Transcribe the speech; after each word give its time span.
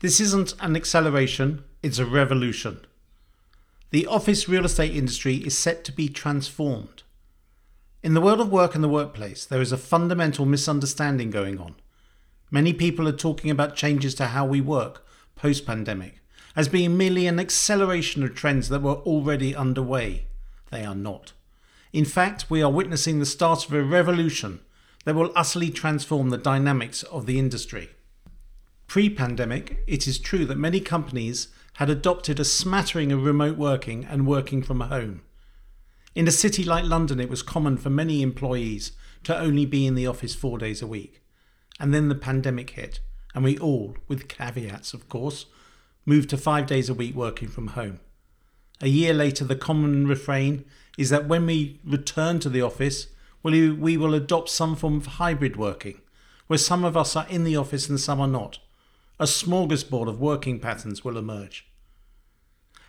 This 0.00 0.20
isn't 0.20 0.54
an 0.60 0.76
acceleration, 0.76 1.64
it's 1.82 1.98
a 1.98 2.04
revolution. 2.04 2.80
The 3.90 4.06
office 4.06 4.46
real 4.46 4.66
estate 4.66 4.94
industry 4.94 5.36
is 5.36 5.56
set 5.56 5.84
to 5.84 5.92
be 5.92 6.10
transformed. 6.10 7.02
In 8.02 8.12
the 8.12 8.20
world 8.20 8.40
of 8.40 8.52
work 8.52 8.74
and 8.74 8.84
the 8.84 8.88
workplace, 8.88 9.46
there 9.46 9.62
is 9.62 9.72
a 9.72 9.78
fundamental 9.78 10.44
misunderstanding 10.44 11.30
going 11.30 11.58
on. 11.58 11.76
Many 12.50 12.74
people 12.74 13.08
are 13.08 13.12
talking 13.12 13.50
about 13.50 13.74
changes 13.74 14.14
to 14.16 14.26
how 14.26 14.44
we 14.44 14.60
work 14.60 15.06
post 15.34 15.64
pandemic 15.64 16.20
as 16.54 16.68
being 16.68 16.96
merely 16.96 17.26
an 17.26 17.40
acceleration 17.40 18.22
of 18.22 18.34
trends 18.34 18.68
that 18.68 18.82
were 18.82 18.96
already 18.96 19.56
underway. 19.56 20.26
They 20.70 20.84
are 20.84 20.94
not. 20.94 21.32
In 21.94 22.04
fact, 22.04 22.50
we 22.50 22.62
are 22.62 22.70
witnessing 22.70 23.18
the 23.18 23.26
start 23.26 23.66
of 23.66 23.72
a 23.72 23.82
revolution 23.82 24.60
that 25.06 25.14
will 25.14 25.32
utterly 25.34 25.70
transform 25.70 26.28
the 26.28 26.38
dynamics 26.38 27.02
of 27.04 27.24
the 27.24 27.38
industry. 27.38 27.90
Pre 28.86 29.10
pandemic, 29.10 29.82
it 29.86 30.06
is 30.06 30.18
true 30.18 30.46
that 30.46 30.58
many 30.58 30.80
companies 30.80 31.48
had 31.74 31.90
adopted 31.90 32.40
a 32.40 32.44
smattering 32.44 33.12
of 33.12 33.24
remote 33.24 33.58
working 33.58 34.04
and 34.04 34.26
working 34.26 34.62
from 34.62 34.80
home. 34.80 35.22
In 36.14 36.26
a 36.26 36.32
city 36.32 36.64
like 36.64 36.84
London, 36.84 37.20
it 37.20 37.28
was 37.28 37.42
common 37.42 37.76
for 37.76 37.90
many 37.90 38.22
employees 38.22 38.92
to 39.24 39.38
only 39.38 39.66
be 39.66 39.86
in 39.86 39.96
the 39.96 40.06
office 40.06 40.34
four 40.34 40.56
days 40.56 40.80
a 40.80 40.86
week. 40.86 41.20
And 41.78 41.92
then 41.92 42.08
the 42.08 42.14
pandemic 42.14 42.70
hit, 42.70 43.00
and 43.34 43.44
we 43.44 43.58
all, 43.58 43.96
with 44.08 44.28
caveats 44.28 44.94
of 44.94 45.10
course, 45.10 45.46
moved 46.06 46.30
to 46.30 46.38
five 46.38 46.66
days 46.66 46.88
a 46.88 46.94
week 46.94 47.14
working 47.14 47.48
from 47.48 47.68
home. 47.68 48.00
A 48.80 48.88
year 48.88 49.12
later, 49.12 49.44
the 49.44 49.56
common 49.56 50.06
refrain 50.06 50.64
is 50.96 51.10
that 51.10 51.28
when 51.28 51.44
we 51.44 51.80
return 51.84 52.38
to 52.40 52.48
the 52.48 52.62
office, 52.62 53.08
we 53.42 53.96
will 53.96 54.14
adopt 54.14 54.48
some 54.48 54.76
form 54.76 54.96
of 54.96 55.06
hybrid 55.06 55.56
working, 55.56 56.00
where 56.46 56.58
some 56.58 56.84
of 56.84 56.96
us 56.96 57.14
are 57.16 57.26
in 57.28 57.44
the 57.44 57.56
office 57.56 57.88
and 57.88 58.00
some 58.00 58.20
are 58.20 58.28
not. 58.28 58.58
A 59.18 59.24
smorgasbord 59.24 60.08
of 60.08 60.20
working 60.20 60.60
patterns 60.60 61.04
will 61.04 61.16
emerge. 61.16 61.66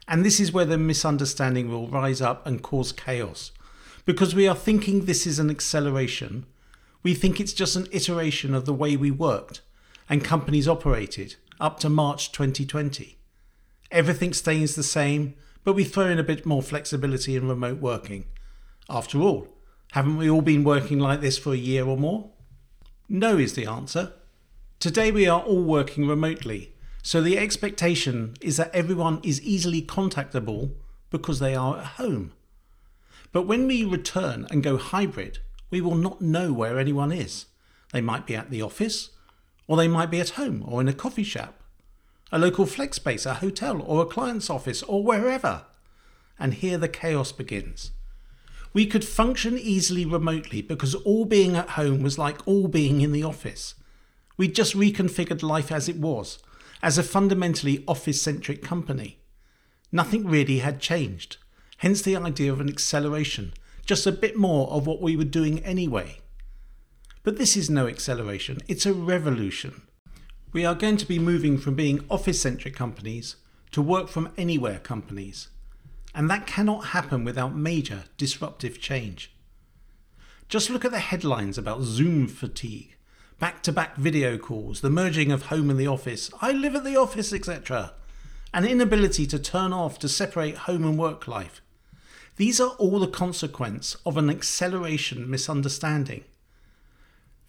And 0.07 0.25
this 0.25 0.39
is 0.39 0.51
where 0.51 0.65
the 0.65 0.77
misunderstanding 0.77 1.69
will 1.69 1.87
rise 1.87 2.21
up 2.21 2.45
and 2.45 2.61
cause 2.61 2.91
chaos. 2.91 3.51
Because 4.05 4.35
we 4.35 4.47
are 4.47 4.55
thinking 4.55 5.05
this 5.05 5.25
is 5.25 5.39
an 5.39 5.49
acceleration, 5.49 6.45
we 7.03 7.13
think 7.13 7.39
it's 7.39 7.53
just 7.53 7.75
an 7.75 7.87
iteration 7.91 8.53
of 8.53 8.65
the 8.65 8.73
way 8.73 8.97
we 8.97 9.11
worked 9.11 9.61
and 10.09 10.23
companies 10.23 10.67
operated 10.67 11.35
up 11.59 11.79
to 11.79 11.89
March 11.89 12.31
2020. 12.31 13.17
Everything 13.91 14.33
stays 14.33 14.75
the 14.75 14.83
same, 14.83 15.33
but 15.63 15.73
we 15.73 15.83
throw 15.83 16.07
in 16.07 16.19
a 16.19 16.23
bit 16.23 16.45
more 16.45 16.61
flexibility 16.61 17.35
in 17.35 17.47
remote 17.47 17.79
working. 17.79 18.25
After 18.89 19.21
all, 19.21 19.47
haven't 19.91 20.17
we 20.17 20.29
all 20.29 20.41
been 20.41 20.63
working 20.63 20.99
like 20.99 21.21
this 21.21 21.37
for 21.37 21.53
a 21.53 21.57
year 21.57 21.85
or 21.85 21.97
more? 21.97 22.31
No 23.09 23.37
is 23.37 23.53
the 23.53 23.65
answer. 23.65 24.13
Today 24.79 25.11
we 25.11 25.27
are 25.27 25.41
all 25.41 25.63
working 25.63 26.07
remotely, 26.07 26.71
so 27.01 27.19
the 27.19 27.35
expectation 27.35 28.35
is 28.41 28.57
that 28.57 28.69
everyone 28.75 29.19
is 29.23 29.41
easily 29.41 29.81
contactable 29.81 30.69
because 31.09 31.39
they 31.39 31.55
are 31.55 31.79
at 31.79 31.85
home. 31.97 32.33
But 33.31 33.47
when 33.47 33.65
we 33.65 33.83
return 33.83 34.45
and 34.51 34.61
go 34.61 34.77
hybrid, 34.77 35.39
we 35.71 35.81
will 35.81 35.95
not 35.95 36.21
know 36.21 36.53
where 36.53 36.77
anyone 36.77 37.11
is. 37.11 37.47
They 37.91 38.01
might 38.01 38.27
be 38.27 38.35
at 38.35 38.51
the 38.51 38.61
office, 38.61 39.09
or 39.65 39.77
they 39.77 39.87
might 39.87 40.11
be 40.11 40.19
at 40.19 40.37
home 40.41 40.63
or 40.67 40.79
in 40.79 40.87
a 40.87 40.93
coffee 40.93 41.23
shop, 41.23 41.59
a 42.31 42.37
local 42.37 42.67
flex 42.67 42.97
space, 42.97 43.25
a 43.25 43.33
hotel, 43.33 43.81
or 43.81 44.03
a 44.03 44.05
client's 44.05 44.47
office, 44.47 44.83
or 44.83 45.03
wherever. 45.03 45.65
And 46.37 46.53
here 46.53 46.77
the 46.77 46.87
chaos 46.87 47.31
begins. 47.31 47.93
We 48.73 48.85
could 48.85 49.03
function 49.03 49.57
easily 49.57 50.05
remotely 50.05 50.61
because 50.61 50.93
all 50.93 51.25
being 51.25 51.55
at 51.55 51.69
home 51.69 52.03
was 52.03 52.19
like 52.19 52.47
all 52.47 52.67
being 52.67 53.01
in 53.01 53.11
the 53.11 53.23
office. 53.23 53.73
We'd 54.37 54.55
just 54.55 54.75
reconfigured 54.75 55.41
life 55.41 55.71
as 55.71 55.89
it 55.89 55.97
was, 55.97 56.39
as 56.81 56.97
a 56.97 57.03
fundamentally 57.03 57.83
office 57.87 58.21
centric 58.21 58.61
company. 58.61 59.19
Nothing 59.91 60.27
really 60.27 60.59
had 60.59 60.79
changed, 60.79 61.37
hence 61.77 62.01
the 62.01 62.15
idea 62.15 62.51
of 62.51 62.61
an 62.61 62.69
acceleration, 62.69 63.53
just 63.85 64.05
a 64.05 64.11
bit 64.11 64.35
more 64.35 64.69
of 64.69 64.85
what 64.85 65.01
we 65.01 65.15
were 65.15 65.23
doing 65.23 65.59
anyway. 65.63 66.19
But 67.23 67.37
this 67.37 67.57
is 67.57 67.69
no 67.69 67.87
acceleration, 67.87 68.59
it's 68.67 68.85
a 68.85 68.93
revolution. 68.93 69.81
We 70.53 70.65
are 70.65 70.75
going 70.75 70.97
to 70.97 71.05
be 71.05 71.19
moving 71.19 71.57
from 71.57 71.75
being 71.75 72.05
office 72.09 72.41
centric 72.41 72.75
companies 72.75 73.37
to 73.71 73.81
work 73.81 74.07
from 74.07 74.31
anywhere 74.37 74.79
companies. 74.79 75.49
And 76.15 76.29
that 76.29 76.47
cannot 76.47 76.87
happen 76.87 77.23
without 77.23 77.55
major 77.55 78.05
disruptive 78.17 78.79
change. 78.79 79.33
Just 80.49 80.69
look 80.69 80.85
at 80.85 80.91
the 80.91 80.99
headlines 80.99 81.57
about 81.57 81.81
Zoom 81.81 82.27
fatigue, 82.27 82.96
back 83.39 83.61
to 83.63 83.71
back 83.71 83.95
video 83.95 84.37
calls, 84.37 84.81
the 84.81 84.89
merging 84.89 85.31
of 85.31 85.43
home 85.43 85.69
and 85.69 85.79
the 85.79 85.87
office, 85.87 86.31
I 86.41 86.51
live 86.51 86.75
at 86.75 86.83
the 86.83 86.97
office, 86.97 87.31
etc., 87.31 87.93
an 88.53 88.65
inability 88.65 89.27
to 89.27 89.39
turn 89.39 89.73
off 89.73 89.99
to 89.99 90.09
separate 90.09 90.57
home 90.57 90.83
and 90.83 90.97
work 90.97 91.27
life. 91.27 91.61
These 92.37 92.59
are 92.59 92.71
all 92.71 92.99
the 92.99 93.07
consequence 93.07 93.95
of 94.05 94.17
an 94.17 94.29
acceleration 94.29 95.29
misunderstanding. 95.29 96.23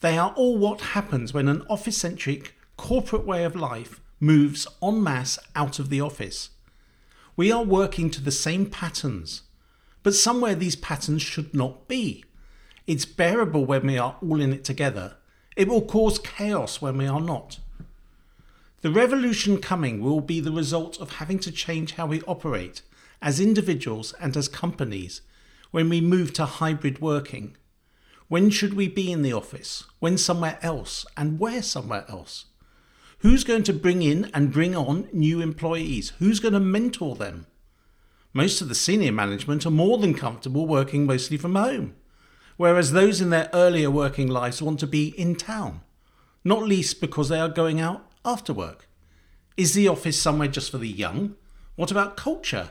They 0.01 0.19
are 0.19 0.33
all 0.37 0.59
what 0.59 0.81
happens 0.81 1.33
when 1.33 1.49
an 1.49 1.65
office 1.69 1.99
centric 1.99 2.55
corporate 2.77 3.27
way 3.27 3.45
of 3.45 3.57
life 3.57 4.01
moves 4.21 4.67
en 4.83 5.03
masse 5.03 5.39
out 5.55 5.79
of 5.79 5.91
the 5.91 6.01
office. 6.01 6.51
We 7.37 7.53
are 7.53 7.65
working 7.65 8.11
to 8.11 8.23
the 8.23 8.33
same 8.33 8.67
patterns, 8.67 9.43
but 10.03 10.15
somewhere 10.15 10.55
these 10.55 10.77
patterns 10.77 11.23
should 11.23 11.55
not 11.55 11.89
be. 11.89 12.25
It's 12.87 13.05
bearable 13.05 13.65
when 13.65 13.87
we 13.87 13.99
are 13.99 14.17
all 14.23 14.41
in 14.41 14.53
it 14.53 14.65
together. 14.65 15.17
It 15.59 15.67
will 15.67 15.83
cause 15.83 16.21
chaos 16.21 16.81
when 16.81 16.97
we 16.99 17.09
are 17.09 17.21
not. 17.21 17.59
The 18.83 18.93
revolution 18.93 19.61
coming 19.61 20.01
will 20.01 20.21
be 20.21 20.39
the 20.39 20.53
result 20.53 21.01
of 21.01 21.15
having 21.15 21.41
to 21.41 21.51
change 21.51 21.95
how 21.95 22.07
we 22.07 22.23
operate 22.23 22.83
as 23.21 23.41
individuals 23.41 24.15
and 24.21 24.37
as 24.37 24.47
companies 24.47 25.21
when 25.73 25.89
we 25.89 26.01
move 26.01 26.33
to 26.35 26.45
hybrid 26.45 27.01
working. 27.01 27.57
When 28.29 28.51
should 28.51 28.75
we 28.75 28.87
be 28.87 29.11
in 29.11 29.23
the 29.23 29.33
office? 29.33 29.83
When 29.99 30.17
somewhere 30.17 30.61
else? 30.63 31.05
And 31.17 31.41
where 31.41 31.61
somewhere 31.63 32.05
else? 32.09 32.45
Who's 33.19 33.43
going 33.43 33.65
to 33.65 33.73
bring 33.73 34.03
in 34.03 34.31
and 34.33 34.53
bring 34.53 34.77
on 34.77 35.09
new 35.13 35.41
employees? 35.41 36.13
Who's 36.21 36.39
going 36.39 36.55
to 36.55 36.61
mentor 36.61 37.17
them? 37.17 37.49
Most 38.33 38.61
of 38.61 38.69
the 38.69 38.77
senior 38.77 39.11
management 39.11 39.67
are 39.67 39.73
more 39.73 39.99
than 39.99 40.15
comfortable 40.15 40.69
working 40.69 41.05
mostly 41.05 41.37
from 41.37 41.57
home, 41.57 41.97
whereas 42.59 42.93
those 42.93 43.23
in 43.23 43.31
their 43.31 43.49
earlier 43.55 43.91
working 43.91 44.29
lives 44.29 44.61
want 44.61 44.79
to 44.81 44.87
be 44.87 45.09
in 45.19 45.35
town, 45.35 45.81
not 46.45 46.63
least 46.65 47.01
because 47.01 47.31
they 47.31 47.41
are 47.41 47.49
going 47.49 47.81
out 47.81 48.05
after 48.25 48.53
work. 48.53 48.87
Is 49.57 49.73
the 49.73 49.89
office 49.89 50.21
somewhere 50.21 50.49
just 50.49 50.71
for 50.71 50.79
the 50.79 50.89
young? 50.89 51.37
What 51.77 51.91
about 51.91 52.17
culture? 52.17 52.71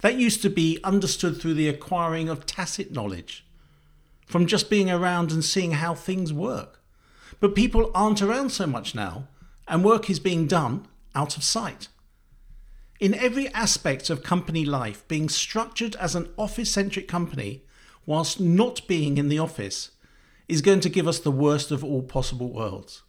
That 0.00 0.16
used 0.16 0.42
to 0.42 0.50
be 0.50 0.80
understood 0.82 1.40
through 1.40 1.54
the 1.54 1.68
acquiring 1.68 2.28
of 2.28 2.46
tacit 2.46 2.90
knowledge 2.90 3.46
from 4.26 4.46
just 4.46 4.70
being 4.70 4.90
around 4.90 5.32
and 5.32 5.44
seeing 5.44 5.72
how 5.72 5.94
things 5.94 6.32
work. 6.32 6.80
But 7.40 7.54
people 7.54 7.90
aren't 7.94 8.22
around 8.22 8.50
so 8.50 8.66
much 8.66 8.94
now, 8.94 9.28
and 9.68 9.84
work 9.84 10.08
is 10.08 10.20
being 10.20 10.46
done 10.46 10.86
out 11.14 11.36
of 11.36 11.42
sight. 11.42 11.88
In 13.00 13.14
every 13.14 13.48
aspect 13.48 14.08
of 14.08 14.22
company 14.22 14.64
life, 14.64 15.06
being 15.08 15.28
structured 15.28 15.96
as 15.96 16.14
an 16.14 16.30
office 16.38 16.70
centric 16.70 17.08
company 17.08 17.64
whilst 18.10 18.40
not 18.40 18.84
being 18.88 19.18
in 19.18 19.28
the 19.28 19.38
office 19.38 19.92
is 20.48 20.62
going 20.62 20.80
to 20.80 20.88
give 20.88 21.06
us 21.06 21.20
the 21.20 21.30
worst 21.30 21.70
of 21.70 21.84
all 21.84 22.02
possible 22.02 22.52
worlds. 22.52 23.04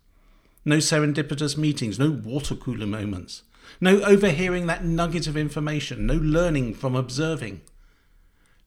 No 0.64 0.78
serendipitous 0.78 1.58
meetings, 1.58 1.98
no 1.98 2.12
water 2.12 2.54
cooler 2.54 2.86
moments, 2.86 3.42
no 3.82 4.00
overhearing 4.04 4.68
that 4.68 4.86
nugget 4.86 5.26
of 5.26 5.36
information, 5.36 6.06
no 6.06 6.14
learning 6.14 6.76
from 6.76 6.96
observing. 6.96 7.62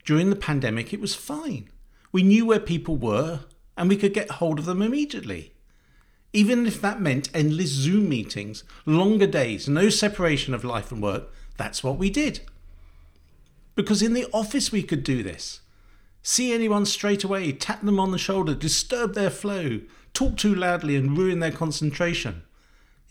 During 0.05 0.31
the 0.31 0.35
pandemic, 0.51 0.93
it 0.93 1.01
was 1.01 1.15
fine. 1.15 1.69
We 2.11 2.25
knew 2.25 2.47
where 2.47 2.59
people 2.59 2.97
were 2.97 3.45
and 3.77 3.89
we 3.89 3.97
could 3.97 4.13
get 4.13 4.43
hold 4.43 4.59
of 4.59 4.65
them 4.65 4.83
immediately. 4.83 5.53
Even 6.33 6.67
if 6.67 6.81
that 6.81 7.01
meant 7.01 7.31
endless 7.33 7.71
Zoom 7.71 8.09
meetings, 8.09 8.65
longer 8.87 9.29
days, 9.29 9.69
no 9.69 9.89
separation 9.89 10.53
of 10.53 10.65
life 10.65 10.91
and 10.91 11.01
work, 11.01 11.33
that's 11.57 11.85
what 11.85 11.97
we 11.97 12.11
did. 12.11 12.41
Because 13.77 14.03
in 14.03 14.15
the 14.15 14.27
office 14.33 14.73
we 14.73 14.83
could 14.83 15.05
do 15.05 15.23
this. 15.23 15.61
See 16.27 16.55
anyone 16.55 16.87
straight 16.87 17.23
away, 17.23 17.53
tap 17.53 17.83
them 17.83 18.01
on 18.01 18.11
the 18.11 18.17
shoulder, 18.17 18.55
disturb 18.55 19.13
their 19.13 19.29
flow, 19.29 19.83
talk 20.15 20.39
too 20.39 20.55
loudly 20.55 20.97
and 20.97 21.19
ruin 21.19 21.41
their 21.41 21.53
concentration. 21.53 22.45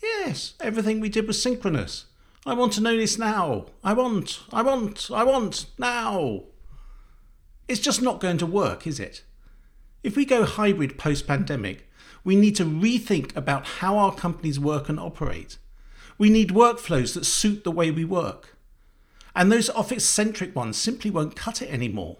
Yes, 0.02 0.56
everything 0.60 1.00
we 1.00 1.10
did 1.10 1.28
was 1.28 1.40
synchronous. 1.40 2.06
I 2.44 2.56
want 2.56 2.74
to 2.74 2.82
know 2.82 2.98
this 2.98 3.20
now. 3.20 3.68
I 3.84 3.94
want, 3.94 4.40
I 4.52 4.64
want, 4.64 5.12
I 5.14 5.24
want, 5.24 5.68
now. 5.78 6.46
It's 7.68 7.80
just 7.80 8.02
not 8.02 8.20
going 8.20 8.40
to 8.40 8.48
work, 8.48 8.88
is 8.88 9.00
it? 9.00 9.22
If 10.02 10.16
we 10.16 10.26
go 10.26 10.44
hybrid 10.44 10.98
post 10.98 11.28
pandemic, 11.28 11.88
we 12.24 12.36
need 12.36 12.56
to 12.56 12.66
rethink 12.66 13.36
about 13.36 13.68
how 13.78 13.96
our 13.96 14.16
companies 14.16 14.60
work 14.60 14.90
and 14.90 15.00
operate. 15.00 15.60
We 16.18 16.32
need 16.32 16.50
workflows 16.50 17.14
that 17.14 17.26
suit 17.26 17.64
the 17.64 17.72
way 17.72 17.92
we 17.92 18.06
work. 18.06 18.58
And 19.36 19.52
those 19.52 19.70
office 19.70 20.10
centric 20.10 20.56
ones 20.56 20.78
simply 20.78 21.12
won't 21.12 21.36
cut 21.36 21.62
it 21.62 21.70
anymore. 21.70 22.18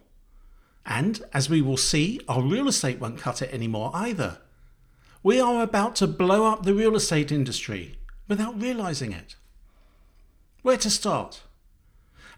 And, 0.86 1.24
as 1.34 1.50
we 1.50 1.62
will 1.62 1.78
see, 1.78 2.20
our 2.28 2.42
real 2.42 2.68
estate 2.68 3.00
won't 3.00 3.20
cut 3.20 3.42
it 3.42 3.54
anymore 3.54 3.92
either. 3.94 4.40
We 5.22 5.40
are 5.40 5.64
about 5.64 5.96
to 5.98 6.08
blow 6.08 6.46
up 6.46 6.64
the 6.64 6.74
real 6.74 6.96
estate 6.96 7.32
industry. 7.32 7.98
without 8.28 8.60
realizing 8.62 9.12
it. 9.12 9.36
Where 10.62 10.78
to 10.78 10.90
start? 10.90 11.44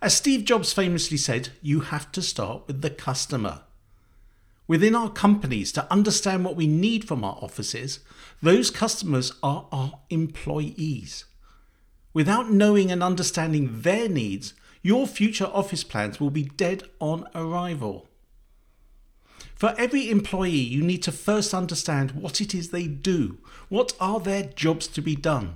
As 0.02 0.16
Steve 0.16 0.46
Jobs 0.46 0.74
famously 0.74 1.18
said, 1.18 1.50
you 1.62 1.82
have 1.82 2.12
to 2.14 2.22
start 2.22 2.64
with 2.68 2.82
the 2.82 2.90
customer. 2.90 3.62
Within 4.68 4.96
our 4.96 5.10
companies, 5.10 5.72
to 5.74 5.92
understand 5.92 6.44
what 6.44 6.56
we 6.56 6.68
need 6.68 7.08
from 7.08 7.24
our 7.24 7.38
offices, 7.40 8.00
those 8.42 8.72
customers 8.72 9.32
are 9.44 9.68
our 9.72 10.00
employees. 10.10 11.26
Without 12.14 12.52
knowing 12.52 12.92
and 12.92 13.04
understanding 13.04 13.82
their 13.82 14.10
needs, 14.10 14.54
your 14.82 15.06
future 15.06 15.50
office 15.54 15.84
plans 15.84 16.20
will 16.20 16.32
be 16.32 16.44
dead 16.44 16.84
on 17.00 17.28
arrival. 17.36 18.10
For 19.56 19.74
every 19.78 20.10
employee, 20.10 20.52
you 20.52 20.84
need 20.84 21.02
to 21.04 21.14
first 21.14 21.54
understand 21.54 22.12
what 22.12 22.42
it 22.42 22.54
is 22.54 22.70
they 22.70 22.88
do. 22.88 23.38
What 23.70 23.94
are 24.02 24.20
their 24.20 24.44
jobs 24.44 24.86
to 24.88 25.02
be 25.02 25.16
done? 25.16 25.56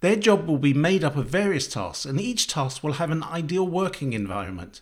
Their 0.00 0.16
job 0.16 0.46
will 0.46 0.58
be 0.58 0.74
made 0.74 1.04
up 1.04 1.16
of 1.16 1.28
various 1.28 1.68
tasks, 1.68 2.04
and 2.04 2.20
each 2.20 2.48
task 2.48 2.82
will 2.82 2.94
have 2.94 3.10
an 3.10 3.22
ideal 3.22 3.66
working 3.66 4.12
environment. 4.12 4.80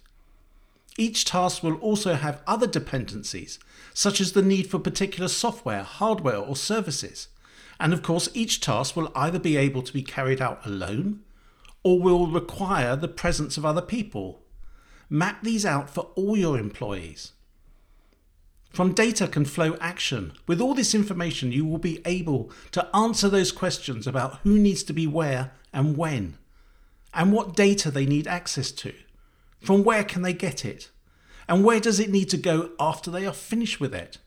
Each 0.97 1.25
task 1.25 1.63
will 1.63 1.75
also 1.77 2.15
have 2.15 2.43
other 2.47 2.67
dependencies, 2.67 3.59
such 3.93 4.21
as 4.21 4.33
the 4.33 4.43
need 4.43 4.69
for 4.69 4.79
particular 4.79 5.29
software, 5.29 5.83
hardware, 5.83 6.39
or 6.39 6.57
services. 6.57 7.29
And 7.79 7.93
of 7.93 8.03
course, 8.03 8.29
each 8.33 8.61
task 8.61 8.97
will 8.97 9.13
either 9.15 9.39
be 9.39 9.57
able 9.57 9.83
to 9.83 9.93
be 9.93 10.03
carried 10.03 10.41
out 10.41 10.65
alone 10.65 11.21
or 11.83 12.01
will 12.01 12.27
require 12.29 12.97
the 12.97 13.09
presence 13.09 13.59
of 13.59 13.67
other 13.67 13.83
people. 13.83 14.43
Map 15.11 15.43
these 15.43 15.67
out 15.67 15.91
for 15.91 16.11
all 16.15 16.37
your 16.37 16.59
employees. 16.59 17.33
From 18.75 18.93
data 18.93 19.29
can 19.29 19.45
flow 19.45 19.77
action. 19.81 20.33
With 20.49 20.61
all 20.61 20.75
this 20.75 20.97
information, 20.97 21.53
you 21.53 21.65
will 21.65 21.79
be 21.79 22.03
able 22.05 22.51
to 22.73 22.85
answer 22.95 23.29
those 23.29 23.53
questions 23.53 24.05
about 24.05 24.39
who 24.39 24.59
needs 24.59 24.83
to 24.83 24.93
be 24.93 25.07
where 25.07 25.53
and 25.73 25.97
when, 25.97 26.39
and 27.15 27.33
what 27.33 27.55
data 27.55 27.93
they 27.93 28.05
need 28.05 28.27
access 28.27 28.73
to. 28.73 28.93
From 29.61 29.85
where 29.85 30.03
can 30.03 30.23
they 30.23 30.33
get 30.33 30.65
it? 30.65 30.91
And 31.49 31.63
where 31.63 31.79
does 31.79 32.01
it 32.01 32.11
need 32.11 32.29
to 32.31 32.37
go 32.37 32.73
after 32.81 33.13
they 33.13 33.25
are 33.25 33.33
finished 33.33 33.79
with 33.79 33.95
it? 33.95 34.19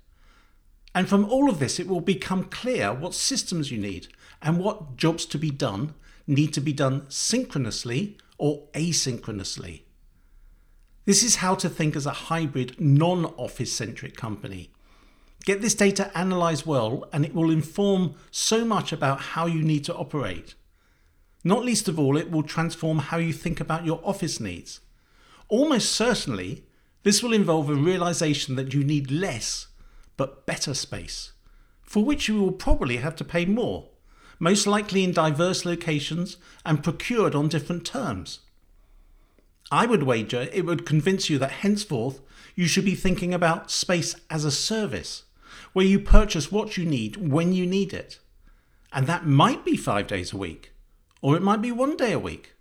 And 0.95 1.09
from 1.09 1.25
all 1.25 1.49
of 1.49 1.59
this, 1.59 1.77
it 1.77 1.87
will 1.89 1.99
become 1.99 2.45
clear 2.45 2.93
what 2.93 3.13
systems 3.13 3.69
you 3.69 3.77
need 3.77 4.07
and 4.41 4.59
what 4.59 4.95
jobs 4.95 5.25
to 5.25 5.37
be 5.37 5.51
done 5.51 5.93
need 6.25 6.53
to 6.53 6.61
be 6.61 6.71
done 6.71 7.05
synchronously 7.09 8.17
or 8.37 8.69
asynchronously. 8.73 9.81
This 11.07 11.23
is 11.23 11.37
how 11.37 11.55
to 11.55 11.69
think 11.69 11.95
as 11.95 12.05
a 12.05 12.27
hybrid, 12.27 12.81
non 12.81 13.27
office 13.37 13.71
centric 13.71 14.17
company. 14.17 14.71
Get 15.45 15.61
this 15.61 15.73
data 15.73 16.11
analysed 16.13 16.65
well, 16.65 17.07
and 17.13 17.23
it 17.23 17.33
will 17.33 17.49
inform 17.49 18.15
so 18.29 18.65
much 18.65 18.91
about 18.91 19.21
how 19.21 19.45
you 19.45 19.63
need 19.63 19.85
to 19.85 19.95
operate. 19.95 20.55
Not 21.45 21.63
least 21.63 21.87
of 21.87 21.97
all, 21.97 22.17
it 22.17 22.29
will 22.29 22.43
transform 22.43 22.99
how 22.99 23.19
you 23.19 23.31
think 23.31 23.61
about 23.61 23.85
your 23.85 24.01
office 24.03 24.41
needs. 24.41 24.81
Almost 25.47 25.93
certainly, 25.93 26.65
this 27.03 27.23
will 27.23 27.31
involve 27.31 27.69
a 27.69 27.75
realization 27.75 28.57
that 28.57 28.73
you 28.73 28.83
need 28.83 29.09
less 29.09 29.67
but 30.17 30.45
better 30.45 30.73
space, 30.73 31.31
for 31.83 32.03
which 32.03 32.27
you 32.27 32.41
will 32.41 32.51
probably 32.51 32.97
have 32.97 33.15
to 33.15 33.23
pay 33.23 33.45
more, 33.45 33.87
most 34.39 34.67
likely 34.67 35.05
in 35.05 35.13
diverse 35.13 35.63
locations 35.63 36.35
and 36.65 36.83
procured 36.83 37.33
on 37.33 37.47
different 37.47 37.85
terms. 37.85 38.41
I 39.71 39.85
would 39.85 40.03
wager 40.03 40.47
it 40.53 40.65
would 40.65 40.85
convince 40.85 41.29
you 41.29 41.37
that 41.39 41.51
henceforth 41.51 42.21
you 42.55 42.67
should 42.67 42.85
be 42.85 42.95
thinking 42.95 43.33
about 43.33 43.69
space 43.69 44.15
as 44.29 44.45
a 44.45 44.51
service, 44.51 45.23
where 45.73 45.85
you 45.85 45.99
purchase 45.99 46.51
what 46.51 46.77
you 46.77 46.85
need 46.85 47.17
when 47.17 47.53
you 47.53 47.65
need 47.65 47.93
it. 47.93 48.19
And 48.91 49.05
that 49.07 49.27
might 49.27 49.65
be 49.65 49.77
five 49.77 50.07
days 50.07 50.33
a 50.33 50.37
week, 50.37 50.73
or 51.21 51.35
it 51.35 51.43
might 51.43 51.61
be 51.61 51.71
one 51.71 51.97
day 51.97 52.13
a 52.13 52.19
week. 52.19 52.55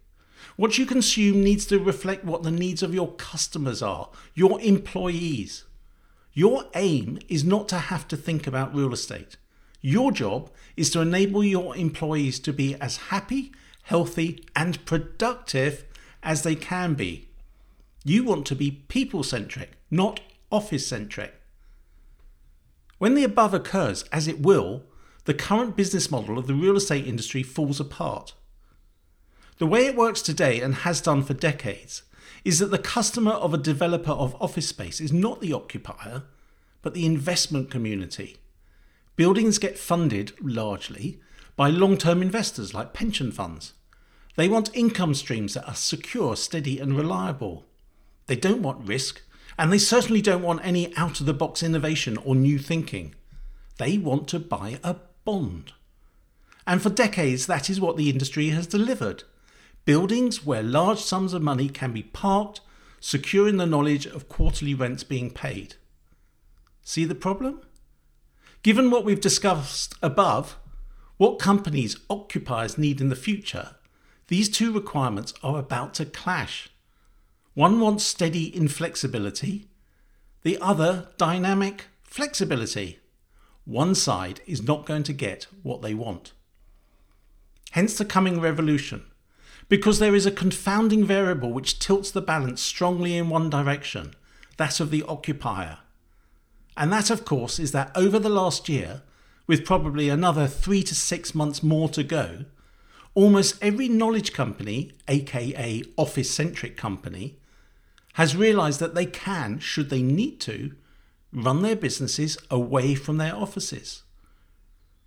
What 0.57 0.79
you 0.79 0.87
consume 0.87 1.43
needs 1.43 1.67
to 1.67 1.79
reflect 1.79 2.25
what 2.25 2.43
the 2.43 2.51
needs 2.51 2.83
of 2.83 2.95
your 2.95 3.13
customers 3.15 3.83
are, 3.83 4.11
your 4.35 4.61
employees. 4.61 5.65
Your 6.33 6.65
aim 6.75 7.19
is 7.29 7.45
not 7.45 7.69
to 7.69 7.79
have 7.79 8.09
to 8.09 8.17
think 8.17 8.47
about 8.47 8.75
real 8.75 8.93
estate. 8.93 9.37
Your 9.81 10.13
job 10.13 10.51
is 10.77 10.91
to 10.91 11.01
enable 11.01 11.45
your 11.45 11.77
employees 11.77 12.41
to 12.41 12.53
be 12.53 12.75
as 12.81 12.97
happy, 12.97 13.53
healthy, 13.85 14.45
and 14.55 14.85
productive 14.85 15.85
as 16.27 16.43
they 16.43 16.57
can 16.57 16.93
be. 16.95 17.29
You 18.05 18.25
want 18.25 18.45
to 18.47 18.55
be 18.55 18.83
people 18.89 19.23
centric, 19.23 19.71
not 19.91 20.21
office 20.53 20.87
centric. 20.87 21.33
When 22.99 23.15
the 23.15 23.25
above 23.25 23.55
occurs, 23.55 24.03
as 24.13 24.29
it 24.29 24.41
will, 24.41 24.83
the 25.25 25.35
current 25.35 25.77
business 25.77 26.11
model 26.11 26.39
of 26.39 26.47
the 26.47 26.55
real 26.55 26.77
estate 26.77 27.07
industry 27.07 27.43
falls 27.43 27.81
apart. 27.81 28.35
The 29.59 29.67
way 29.67 29.87
it 29.87 29.97
works 29.97 30.21
today 30.21 30.61
and 30.61 30.75
has 30.75 31.01
done 31.01 31.23
for 31.23 31.35
decades 31.35 32.03
is 32.45 32.59
that 32.59 32.71
the 32.71 32.79
customer 32.79 33.33
of 33.33 33.55
a 33.55 33.59
developer 33.59 34.13
of 34.13 34.41
office 34.41 34.69
space 34.69 35.01
is 35.01 35.13
not 35.13 35.41
the 35.41 35.53
occupier, 35.53 36.25
but 36.83 36.95
the 36.95 37.07
investment 37.07 37.71
community. 37.71 38.37
Buildings 39.17 39.59
get 39.59 39.79
funded 39.79 40.33
largely 40.41 41.21
by 41.57 41.69
long 41.71 41.97
term 41.97 42.21
investors 42.21 42.75
like 42.75 42.93
pension 42.93 43.33
funds. 43.33 43.73
They 44.37 44.49
want 44.49 44.75
income 44.75 45.15
streams 45.15 45.55
that 45.55 45.67
are 45.67 45.75
secure, 45.75 46.37
steady, 46.37 46.79
and 46.79 46.97
reliable. 46.97 47.67
They 48.27 48.37
don't 48.37 48.63
want 48.63 48.87
risk, 48.87 49.23
and 49.59 49.73
they 49.73 49.79
certainly 49.79 50.21
don't 50.21 50.43
want 50.43 50.65
any 50.65 50.95
out 50.97 51.21
of 51.21 51.27
the 51.27 51.35
box 51.35 51.63
innovation 51.63 52.19
or 52.19 52.35
new 52.35 52.59
thinking. 52.59 53.15
They 53.79 53.99
want 53.99 54.29
to 54.29 54.39
buy 54.39 54.79
a 54.85 54.97
bond. 55.25 55.73
And 56.67 56.83
for 56.83 56.91
decades, 56.91 57.47
that 57.47 57.71
is 57.71 57.81
what 57.81 57.97
the 57.97 58.11
industry 58.11 58.51
has 58.51 58.67
delivered 58.67 59.25
buildings 59.85 60.45
where 60.45 60.65
large 60.65 60.99
sums 60.99 61.33
of 61.33 61.41
money 61.41 61.69
can 61.69 61.93
be 61.93 62.03
parked, 62.03 62.61
securing 62.99 63.57
the 63.57 63.65
knowledge 63.65 64.05
of 64.05 64.29
quarterly 64.29 64.75
rents 64.75 65.05
being 65.05 65.31
paid. 65.31 65.77
See 66.83 67.05
the 67.05 67.15
problem? 67.15 67.61
Given 68.65 68.91
what 68.91 69.05
we've 69.05 69.21
discussed 69.21 69.95
above, 70.03 70.59
what 71.19 71.39
companies 71.39 72.01
occupiers 72.11 72.77
need 72.77 73.01
in 73.01 73.11
the 73.11 73.15
future, 73.15 73.76
these 74.29 74.49
two 74.49 74.73
requirements 74.73 75.35
are 75.43 75.59
about 75.59 75.95
to 75.95 76.05
clash. 76.05 76.69
One 77.55 77.81
wants 77.81 78.05
steady 78.05 78.55
inflexibility, 78.55 79.69
the 80.43 80.59
other 80.61 81.09
dynamic 81.17 81.85
flexibility. 82.03 82.99
One 83.65 83.95
side 83.95 84.41
is 84.47 84.63
not 84.63 84.87
going 84.87 85.05
to 85.05 85.13
get 85.13 85.47
what 85.63 85.83
they 85.83 85.95
want. 85.95 86.33
Hence 87.73 87.99
the 87.99 88.05
coming 88.05 88.41
revolution, 88.41 89.05
because 89.69 89.99
there 89.99 90.15
is 90.15 90.27
a 90.27 90.31
confounding 90.31 91.05
variable 91.05 91.53
which 91.53 91.79
tilts 91.79 92.11
the 92.11 92.21
balance 92.21 92.63
strongly 92.63 93.17
in 93.17 93.29
one 93.29 93.51
direction, 93.51 94.15
that 94.57 94.81
of 94.81 94.91
the 94.91 95.03
occupier. 95.03 95.79
And 96.77 96.93
that, 96.93 97.11
of 97.11 97.25
course, 97.25 97.59
is 97.59 97.73
that 97.73 97.91
over 97.97 98.19
the 98.19 98.29
last 98.29 98.69
year, 98.69 99.03
with 99.47 99.65
probably 99.65 100.09
another 100.09 100.47
three 100.47 100.83
to 100.83 100.95
six 100.95 101.35
months 101.35 101.63
more 101.63 101.89
to 101.91 102.03
go, 102.03 102.45
almost 103.17 103.57
every 103.63 103.89
knowledge 103.89 104.33
company, 104.33 104.93
aka 105.09 105.83
office 105.97 106.31
centric 106.31 106.77
company, 106.77 107.39
has 108.13 108.37
realized 108.37 108.79
that 108.79 108.95
they 108.95 109.07
can, 109.07 109.59
should 109.59 109.91
they 109.91 110.03
need 110.03 110.39
to, 110.39 110.73
run 111.33 111.63
their 111.63 111.75
businesses 111.75 112.39
away 112.51 112.95
from 112.95 113.17
their 113.17 113.35
offices. 113.35 114.05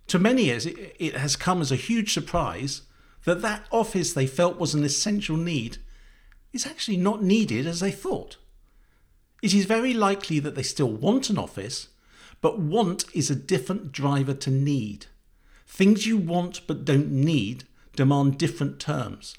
To 0.08 0.18
many, 0.18 0.50
it 0.50 1.16
has 1.16 1.36
come 1.36 1.60
as 1.60 1.72
a 1.72 1.76
huge 1.76 2.12
surprise 2.12 2.82
that 3.24 3.42
that 3.42 3.66
office 3.70 4.12
they 4.12 4.26
felt 4.26 4.58
was 4.58 4.74
an 4.74 4.84
essential 4.84 5.36
need 5.36 5.78
is 6.52 6.66
actually 6.66 6.96
not 6.96 7.22
needed 7.22 7.66
as 7.66 7.78
they 7.78 7.92
thought. 7.92 8.36
It 9.40 9.54
is 9.54 9.66
very 9.66 9.94
likely 9.94 10.40
that 10.40 10.56
they 10.56 10.64
still 10.64 10.90
want 10.90 11.30
an 11.30 11.38
office, 11.38 11.88
but 12.40 12.58
want 12.58 13.04
is 13.14 13.30
a 13.30 13.36
different 13.36 13.92
driver 13.92 14.34
to 14.34 14.50
need. 14.50 15.06
Things 15.66 16.06
you 16.06 16.18
want 16.18 16.66
but 16.66 16.84
don't 16.84 17.10
need 17.10 17.64
demand 17.96 18.38
different 18.38 18.78
terms. 18.78 19.34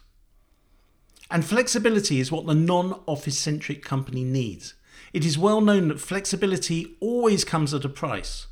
And 1.30 1.46
flexibility 1.46 2.20
is 2.20 2.32
what 2.32 2.46
the 2.46 2.54
non 2.56 3.02
office 3.08 3.38
centric 3.38 3.84
company 3.84 4.24
needs. 4.24 4.74
It 5.14 5.26
is 5.26 5.38
well 5.38 5.62
known 5.62 5.88
that 5.88 6.00
flexibility 6.00 6.96
always 7.00 7.44
comes 7.44 7.74
at 7.74 7.86
a 7.86 7.90
price. 7.90 8.48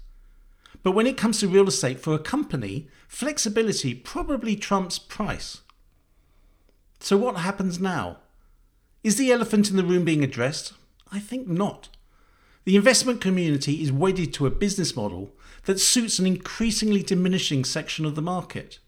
But 0.81 0.91
when 0.91 1.07
it 1.07 1.17
comes 1.17 1.39
to 1.39 1.47
real 1.47 1.67
estate 1.67 1.99
for 1.99 2.13
a 2.13 2.19
company, 2.19 2.87
flexibility 3.07 3.93
probably 3.93 4.55
trumps 4.55 4.97
price. 4.97 5.61
So, 6.99 7.17
what 7.17 7.37
happens 7.37 7.79
now? 7.79 8.19
Is 9.03 9.17
the 9.17 9.31
elephant 9.31 9.69
in 9.69 9.77
the 9.77 9.83
room 9.83 10.05
being 10.05 10.23
addressed? 10.23 10.73
I 11.11 11.19
think 11.19 11.47
not. 11.47 11.89
The 12.65 12.75
investment 12.75 13.21
community 13.21 13.81
is 13.81 13.91
wedded 13.91 14.33
to 14.33 14.45
a 14.45 14.51
business 14.51 14.95
model 14.95 15.31
that 15.65 15.79
suits 15.79 16.19
an 16.19 16.27
increasingly 16.27 17.03
diminishing 17.03 17.65
section 17.65 18.05
of 18.05 18.15
the 18.15 18.21
market. 18.21 18.79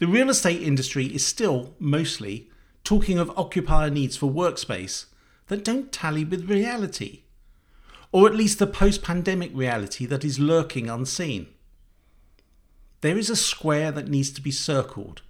The 0.00 0.08
real 0.08 0.30
estate 0.30 0.62
industry 0.62 1.04
is 1.14 1.26
still, 1.26 1.74
mostly, 1.78 2.50
talking 2.84 3.18
of 3.18 3.30
occupier 3.36 3.90
needs 3.90 4.16
for 4.16 4.32
workspace 4.32 5.04
that 5.48 5.62
don't 5.62 5.92
tally 5.92 6.24
with 6.24 6.50
reality, 6.50 7.24
or 8.10 8.26
at 8.26 8.34
least 8.34 8.58
the 8.58 8.66
post 8.66 9.02
pandemic 9.02 9.50
reality 9.54 10.06
that 10.06 10.24
is 10.24 10.38
lurking 10.38 10.88
unseen. 10.88 11.48
there 13.02 13.18
is 13.18 13.30
a 13.30 13.36
square 13.36 13.92
that 13.92 14.08
needs 14.08 14.30
to 14.30 14.40
be 14.40 14.50
circled. 14.50 15.22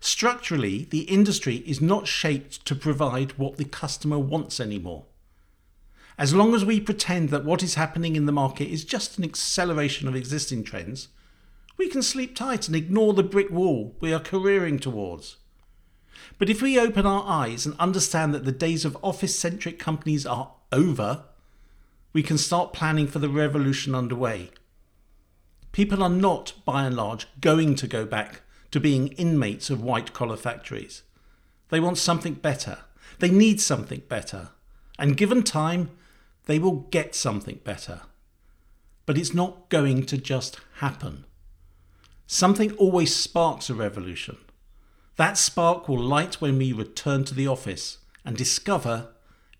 Structurally, 0.00 0.86
the 0.90 1.02
industry 1.02 1.56
is 1.66 1.80
not 1.80 2.06
shaped 2.06 2.64
to 2.66 2.74
provide 2.74 3.32
what 3.38 3.56
the 3.56 3.64
customer 3.64 4.18
wants 4.18 4.60
anymore. 4.60 5.06
As 6.18 6.34
long 6.34 6.54
as 6.54 6.64
we 6.64 6.80
pretend 6.80 7.30
that 7.30 7.44
what 7.44 7.62
is 7.62 7.74
happening 7.74 8.16
in 8.16 8.26
the 8.26 8.32
market 8.32 8.68
is 8.68 8.84
just 8.84 9.18
an 9.18 9.24
acceleration 9.24 10.06
of 10.06 10.14
existing 10.14 10.64
trends, 10.64 11.08
we 11.78 11.88
can 11.88 12.02
sleep 12.02 12.36
tight 12.36 12.66
and 12.66 12.76
ignore 12.76 13.14
the 13.14 13.22
brick 13.22 13.50
wall 13.50 13.96
we 14.00 14.12
are 14.12 14.20
careering 14.20 14.78
towards. 14.78 15.36
But 16.38 16.50
if 16.50 16.60
we 16.60 16.78
open 16.78 17.06
our 17.06 17.24
eyes 17.24 17.64
and 17.64 17.78
understand 17.78 18.34
that 18.34 18.44
the 18.44 18.52
days 18.52 18.84
of 18.84 18.98
office 19.02 19.38
centric 19.38 19.78
companies 19.78 20.26
are 20.26 20.52
over, 20.72 21.24
we 22.12 22.22
can 22.22 22.36
start 22.36 22.72
planning 22.72 23.06
for 23.06 23.20
the 23.20 23.28
revolution 23.28 23.94
underway. 23.94 24.50
People 25.72 26.02
are 26.02 26.08
not, 26.08 26.54
by 26.64 26.84
and 26.84 26.96
large, 26.96 27.28
going 27.40 27.76
to 27.76 27.86
go 27.86 28.04
back 28.04 28.42
to 28.70 28.80
being 28.80 29.08
inmates 29.08 29.70
of 29.70 29.82
white 29.82 30.12
collar 30.12 30.36
factories. 30.36 31.02
They 31.68 31.80
want 31.80 31.98
something 31.98 32.34
better. 32.34 32.78
They 33.18 33.30
need 33.30 33.60
something 33.60 34.02
better. 34.08 34.50
And 34.98 35.16
given 35.16 35.42
time, 35.42 35.90
they 36.46 36.58
will 36.58 36.86
get 36.90 37.14
something 37.14 37.60
better. 37.62 38.02
But 39.06 39.18
it's 39.18 39.34
not 39.34 39.68
going 39.68 40.06
to 40.06 40.18
just 40.18 40.58
happen. 40.76 41.24
Something 42.30 42.72
always 42.72 43.16
sparks 43.16 43.70
a 43.70 43.74
revolution. 43.74 44.36
That 45.16 45.38
spark 45.38 45.88
will 45.88 45.98
light 45.98 46.42
when 46.42 46.58
we 46.58 46.74
return 46.74 47.24
to 47.24 47.34
the 47.34 47.46
office 47.48 47.98
and 48.22 48.36
discover 48.36 49.08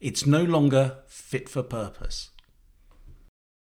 it's 0.01 0.27
no 0.27 0.45
longer 0.45 0.99
fit 1.07 1.49
for 1.49 1.63
purpose. 1.63 2.29